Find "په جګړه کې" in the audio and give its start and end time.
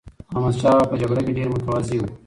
0.91-1.31